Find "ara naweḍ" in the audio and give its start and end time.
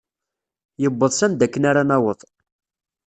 1.69-2.19